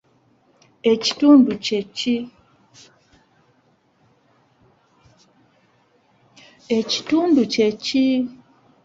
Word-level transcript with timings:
Ekitundu 0.91 1.51
kye 7.51 7.67
ki? 7.85 8.03